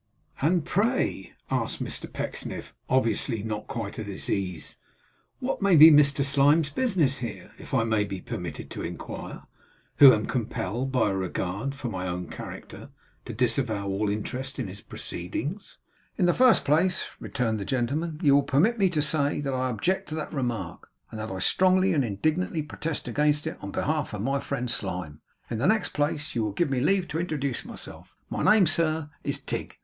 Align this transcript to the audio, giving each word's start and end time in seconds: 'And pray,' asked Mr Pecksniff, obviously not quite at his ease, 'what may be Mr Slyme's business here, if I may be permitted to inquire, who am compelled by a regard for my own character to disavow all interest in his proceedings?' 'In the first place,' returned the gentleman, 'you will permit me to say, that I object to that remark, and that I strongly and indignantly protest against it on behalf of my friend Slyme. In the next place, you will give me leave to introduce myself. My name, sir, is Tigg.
'And 0.41 0.65
pray,' 0.65 1.33
asked 1.51 1.79
Mr 1.79 2.11
Pecksniff, 2.11 2.73
obviously 2.89 3.43
not 3.43 3.67
quite 3.67 3.99
at 3.99 4.07
his 4.07 4.31
ease, 4.31 4.75
'what 5.37 5.61
may 5.61 5.75
be 5.75 5.91
Mr 5.91 6.25
Slyme's 6.25 6.71
business 6.71 7.19
here, 7.19 7.51
if 7.59 7.71
I 7.71 7.83
may 7.83 8.03
be 8.03 8.19
permitted 8.19 8.71
to 8.71 8.81
inquire, 8.81 9.43
who 9.97 10.11
am 10.11 10.25
compelled 10.25 10.91
by 10.91 11.11
a 11.11 11.15
regard 11.15 11.75
for 11.75 11.87
my 11.87 12.07
own 12.07 12.29
character 12.29 12.89
to 13.25 13.33
disavow 13.33 13.87
all 13.87 14.09
interest 14.09 14.57
in 14.57 14.67
his 14.67 14.81
proceedings?' 14.81 15.77
'In 16.17 16.25
the 16.25 16.33
first 16.33 16.65
place,' 16.65 17.05
returned 17.19 17.59
the 17.59 17.63
gentleman, 17.63 18.19
'you 18.23 18.33
will 18.33 18.41
permit 18.41 18.79
me 18.79 18.89
to 18.89 19.03
say, 19.03 19.39
that 19.41 19.53
I 19.53 19.69
object 19.69 20.09
to 20.09 20.15
that 20.15 20.33
remark, 20.33 20.89
and 21.11 21.19
that 21.19 21.29
I 21.29 21.37
strongly 21.37 21.93
and 21.93 22.03
indignantly 22.03 22.63
protest 22.63 23.07
against 23.07 23.45
it 23.45 23.59
on 23.61 23.69
behalf 23.69 24.15
of 24.15 24.23
my 24.23 24.39
friend 24.39 24.67
Slyme. 24.67 25.21
In 25.51 25.59
the 25.59 25.67
next 25.67 25.89
place, 25.89 26.33
you 26.33 26.43
will 26.43 26.53
give 26.53 26.71
me 26.71 26.79
leave 26.79 27.07
to 27.09 27.19
introduce 27.19 27.63
myself. 27.63 28.17
My 28.31 28.41
name, 28.41 28.65
sir, 28.65 29.11
is 29.23 29.39
Tigg. 29.39 29.77